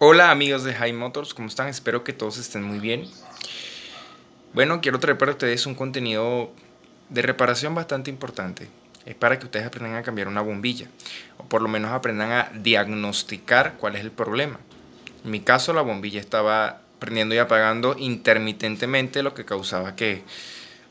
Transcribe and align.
Hola 0.00 0.30
amigos 0.30 0.62
de 0.62 0.74
High 0.74 0.92
Motors, 0.92 1.34
¿cómo 1.34 1.48
están? 1.48 1.66
Espero 1.66 2.04
que 2.04 2.12
todos 2.12 2.38
estén 2.38 2.62
muy 2.62 2.78
bien. 2.78 3.08
Bueno, 4.52 4.80
quiero 4.80 5.00
traer 5.00 5.18
para 5.18 5.32
ustedes 5.32 5.66
un 5.66 5.74
contenido 5.74 6.52
de 7.08 7.20
reparación 7.20 7.74
bastante 7.74 8.08
importante. 8.08 8.68
Es 9.06 9.16
para 9.16 9.40
que 9.40 9.46
ustedes 9.46 9.66
aprendan 9.66 9.96
a 9.96 10.04
cambiar 10.04 10.28
una 10.28 10.40
bombilla, 10.40 10.86
o 11.38 11.46
por 11.46 11.62
lo 11.62 11.68
menos 11.68 11.90
aprendan 11.90 12.30
a 12.30 12.52
diagnosticar 12.54 13.74
cuál 13.76 13.96
es 13.96 14.02
el 14.02 14.12
problema. 14.12 14.60
En 15.24 15.32
mi 15.32 15.40
caso, 15.40 15.72
la 15.72 15.82
bombilla 15.82 16.20
estaba 16.20 16.80
prendiendo 17.00 17.34
y 17.34 17.38
apagando 17.38 17.96
intermitentemente, 17.98 19.24
lo 19.24 19.34
que 19.34 19.44
causaba 19.44 19.96
que 19.96 20.22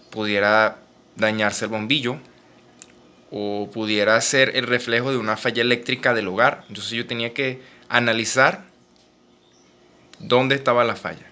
pudiera 0.09 0.79
dañarse 1.15 1.63
el 1.63 1.71
bombillo 1.71 2.17
o 3.31 3.69
pudiera 3.73 4.19
ser 4.19 4.57
el 4.57 4.67
reflejo 4.67 5.11
de 5.11 5.17
una 5.17 5.37
falla 5.37 5.61
eléctrica 5.61 6.13
del 6.13 6.27
hogar. 6.27 6.65
Entonces 6.67 6.91
yo 6.91 7.07
tenía 7.07 7.33
que 7.33 7.61
analizar 7.87 8.67
dónde 10.19 10.55
estaba 10.55 10.83
la 10.83 10.95
falla. 10.95 11.25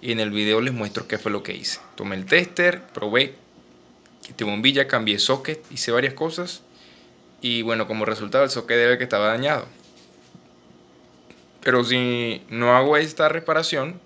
Y 0.00 0.12
en 0.12 0.20
el 0.20 0.30
video 0.30 0.60
les 0.60 0.74
muestro 0.74 1.06
qué 1.06 1.18
fue 1.18 1.30
lo 1.30 1.42
que 1.42 1.54
hice. 1.54 1.80
Tomé 1.94 2.16
el 2.16 2.26
tester, 2.26 2.82
probé, 2.88 3.34
quité 4.22 4.44
bombilla, 4.44 4.88
cambié 4.88 5.18
socket, 5.18 5.64
hice 5.70 5.92
varias 5.92 6.14
cosas. 6.14 6.62
Y 7.40 7.62
bueno, 7.62 7.86
como 7.86 8.04
resultado 8.04 8.44
el 8.44 8.50
socket 8.50 8.76
debe 8.76 8.98
que 8.98 9.04
estaba 9.04 9.28
dañado. 9.28 9.66
Pero 11.62 11.84
si 11.84 12.42
no 12.48 12.76
hago 12.76 12.96
esta 12.96 13.28
reparación, 13.28 14.00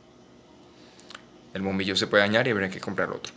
el 1.55 1.63
bombillo 1.63 1.97
se 1.97 2.07
puede 2.07 2.23
dañar 2.23 2.47
y 2.47 2.51
habrá 2.51 2.69
que 2.69 2.81
comprar 2.81 3.11
otro. 3.11 3.33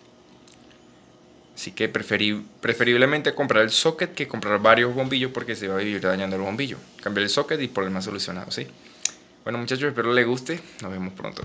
Así 1.56 1.72
que 1.72 1.90
preferiblemente 1.90 3.34
comprar 3.34 3.64
el 3.64 3.70
socket 3.70 4.14
que 4.14 4.28
comprar 4.28 4.62
varios 4.62 4.94
bombillos 4.94 5.32
porque 5.32 5.56
se 5.56 5.68
va 5.68 5.76
a 5.76 5.78
vivir 5.80 6.02
dañando 6.02 6.36
el 6.36 6.42
bombillo. 6.42 6.78
Cambiar 7.02 7.24
el 7.24 7.30
socket 7.30 7.62
y 7.62 7.68
problema 7.68 8.02
solucionado, 8.02 8.52
¿sí? 8.52 8.68
Bueno 9.44 9.58
muchachos, 9.58 9.86
espero 9.86 10.14
les 10.14 10.28
guste. 10.28 10.60
Nos 10.82 10.92
vemos 10.92 11.14
pronto. 11.14 11.44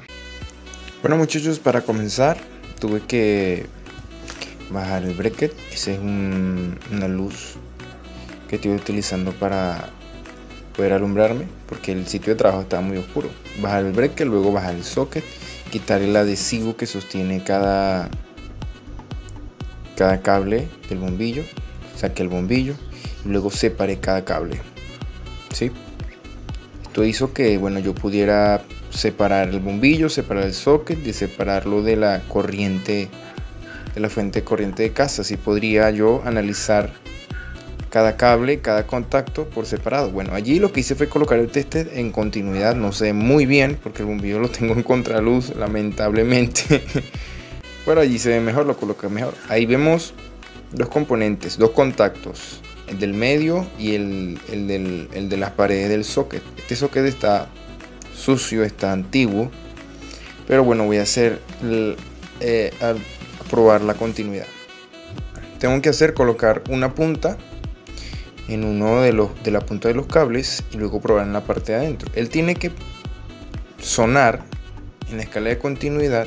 Bueno 1.01 1.17
muchachos, 1.17 1.59
para 1.59 1.83
comenzar 1.83 2.37
tuve 2.81 3.01
que 3.01 3.67
bajar 4.71 5.05
el 5.05 5.15
bracket. 5.15 5.55
Esa 5.73 5.93
es 5.93 5.99
una 5.99 7.09
luz 7.09 7.55
que 8.49 8.57
estoy 8.57 8.73
utilizando 8.73 9.33
para 9.33 9.91
poder 10.77 10.93
alumbrarme 10.93 11.47
porque 11.69 11.93
el 11.93 12.07
sitio 12.07 12.33
de 12.33 12.39
trabajo 12.39 12.63
estaba 12.63 12.83
muy 12.83 12.97
oscuro. 12.97 13.31
Bajar 13.61 13.85
el 13.85 13.93
bracket, 13.93 14.27
luego 14.27 14.53
bajar 14.53 14.75
el 14.75 14.85
socket, 14.85 15.25
quitar 15.71 16.03
el 16.03 16.17
adhesivo 16.17 16.77
que 16.77 16.87
sostiene 16.87 17.45
cada 17.45 18.11
cada 19.97 20.21
cable 20.21 20.69
del 20.89 20.99
bombillo, 20.99 21.45
saqué 21.97 22.25
el 22.25 22.29
bombillo 22.29 22.75
y 23.25 23.29
luego 23.29 23.51
separé 23.51 24.01
cada 24.01 24.25
cable. 24.25 24.61
¿sí? 25.53 25.71
Esto 26.95 27.05
hizo 27.05 27.33
que 27.33 27.59
bueno, 27.59 27.81
yo 27.81 27.93
pudiera 27.93 28.63
separar 28.91 29.49
el 29.49 29.59
bombillo, 29.59 30.09
separar 30.09 30.45
el 30.45 30.55
socket 30.55 31.05
y 31.05 31.13
separarlo 31.13 31.83
de 31.83 31.97
la 31.97 32.21
corriente, 32.29 33.09
de 33.93 34.01
la 34.01 34.09
fuente 34.09 34.43
de 34.43 34.45
corriente 34.45 34.85
de 34.85 34.93
casa. 34.93 35.23
Así 35.23 35.37
podría 35.37 35.91
yo 35.91 36.23
analizar 36.25 36.93
cada 37.91 38.17
cable, 38.17 38.61
cada 38.61 38.87
contacto 38.87 39.51
por 39.51 39.67
separado. 39.67 40.13
Bueno, 40.13 40.35
allí 40.35 40.61
lo 40.61 40.71
que 40.71 40.79
hice 40.79 40.95
fue 40.95 41.09
colocar 41.09 41.41
el 41.41 41.49
tester 41.49 41.91
en 41.95 42.13
continuidad, 42.13 42.77
no 42.77 42.93
sé 42.93 43.13
muy 43.13 43.45
bien 43.45 43.77
porque 43.83 44.03
el 44.03 44.07
bombillo 44.07 44.39
lo 44.39 44.49
tengo 44.49 44.75
en 44.75 44.85
contraluz, 44.85 45.53
lamentablemente. 45.57 46.85
Bueno, 47.85 48.01
allí 48.01 48.19
se 48.19 48.31
ve 48.31 48.41
mejor, 48.41 48.65
lo 48.65 48.77
coloqué 48.79 49.09
mejor. 49.09 49.35
Ahí 49.51 49.67
vemos 49.67 50.15
dos 50.73 50.89
componentes, 50.89 51.59
dos 51.59 51.71
contactos, 51.71 52.63
el 52.89 52.99
del 52.99 53.15
medio 53.15 53.67
y 53.79 53.95
el, 53.95 54.39
de 54.49 55.37
las 55.37 55.51
paredes 55.53 55.89
del 55.89 56.05
socket. 56.05 56.43
Este 56.59 56.77
socket 56.77 57.05
está 57.05 57.49
sucio, 58.15 58.65
está 58.65 58.93
antiguo, 58.93 59.51
pero 60.47 60.65
bueno, 60.65 60.85
voy 60.85 60.99
a 60.99 61.03
hacer 61.03 61.41
eh, 62.41 62.73
a 62.81 62.95
probar 63.51 63.83
la 63.83 63.95
continuidad. 63.95 64.47
Tengo 65.59 65.81
que 65.81 65.89
hacer 65.89 66.15
colocar 66.15 66.63
una 66.69 66.95
punta 66.95 67.39
en 68.49 68.65
uno 68.65 69.01
de 69.01 69.13
los 69.13 69.31
de 69.43 69.51
la 69.51 69.61
punta 69.61 69.89
de 69.89 69.95
los 69.95 70.07
cables 70.07 70.63
y 70.71 70.77
luego 70.77 71.01
probar 71.01 71.27
en 71.27 71.33
la 71.33 71.45
parte 71.45 71.73
de 71.73 71.79
adentro. 71.79 72.11
Él 72.15 72.29
tiene 72.29 72.55
que 72.55 72.71
sonar 73.81 74.43
en 75.11 75.17
la 75.19 75.23
escala 75.23 75.49
de 75.49 75.59
continuidad 75.59 76.27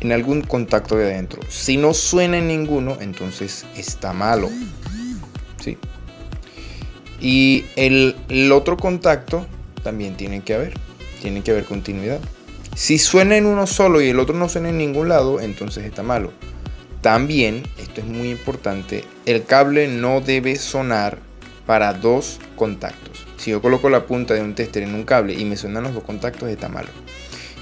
en 0.00 0.12
algún 0.12 0.42
contacto 0.42 0.96
de 0.96 1.12
adentro. 1.12 1.40
Si 1.48 1.76
no 1.76 1.94
suena 1.94 2.38
en 2.38 2.48
ninguno, 2.48 2.98
entonces 3.00 3.66
está 3.76 4.12
malo. 4.12 4.48
¿Sí? 5.60 5.78
Y 7.20 7.66
el, 7.76 8.16
otro 8.52 8.76
contacto 8.76 9.46
también 9.82 10.16
tiene 10.16 10.42
que 10.42 10.54
haber. 10.54 10.74
Tiene 11.20 11.42
que 11.42 11.50
haber 11.50 11.64
continuidad. 11.64 12.20
Si 12.74 12.98
suena 12.98 13.36
en 13.36 13.46
uno 13.46 13.66
solo 13.66 14.00
y 14.00 14.08
el 14.08 14.18
otro 14.18 14.34
no 14.34 14.48
suena 14.48 14.70
en 14.70 14.78
ningún 14.78 15.08
lado, 15.08 15.40
entonces 15.40 15.84
está 15.84 16.02
malo. 16.02 16.32
También, 17.02 17.62
esto 17.78 18.00
es 18.00 18.06
muy 18.06 18.30
importante, 18.30 19.04
el 19.26 19.44
cable 19.44 19.88
no 19.88 20.20
debe 20.20 20.56
sonar 20.56 21.18
para 21.66 21.92
dos 21.94 22.38
contactos. 22.56 23.24
Si 23.36 23.50
yo 23.50 23.62
coloco 23.62 23.88
la 23.88 24.06
punta 24.06 24.34
de 24.34 24.42
un 24.42 24.54
tester 24.54 24.82
en 24.82 24.94
un 24.94 25.04
cable 25.04 25.34
y 25.34 25.44
me 25.44 25.56
suenan 25.56 25.84
los 25.84 25.94
dos 25.94 26.04
contactos, 26.04 26.48
está 26.48 26.68
malo. 26.68 26.88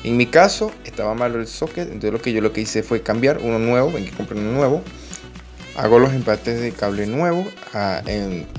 En 0.05 0.17
mi 0.17 0.27
caso 0.27 0.73
estaba 0.85 1.15
malo 1.15 1.41
el 1.41 1.47
socket, 1.47 1.89
entonces 1.89 2.13
lo 2.13 2.21
que 2.21 2.33
yo 2.33 2.41
lo 2.41 2.53
que 2.53 2.61
hice 2.61 2.83
fue 2.83 3.03
cambiar 3.03 3.39
uno 3.39 3.59
nuevo, 3.59 3.93
ven 3.93 4.05
que 4.05 4.13
compré 4.13 4.39
uno 4.39 4.53
nuevo. 4.53 4.83
Hago 5.79 6.01
los 6.01 6.13
empates 6.13 6.61
de 6.61 6.73
cable 6.73 7.07
nuevo, 7.07 7.47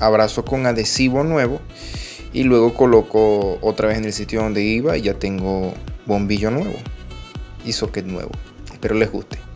abrazo 0.00 0.42
con 0.42 0.64
adhesivo 0.64 1.22
nuevo 1.22 1.60
y 2.32 2.44
luego 2.44 2.72
coloco 2.72 3.58
otra 3.60 3.88
vez 3.88 3.98
en 3.98 4.06
el 4.06 4.14
sitio 4.14 4.40
donde 4.40 4.62
iba 4.62 4.96
y 4.96 5.02
ya 5.02 5.12
tengo 5.12 5.74
bombillo 6.06 6.50
nuevo 6.50 6.76
y 7.62 7.72
socket 7.72 8.06
nuevo. 8.06 8.30
Espero 8.72 8.94
les 8.94 9.12
guste. 9.12 9.49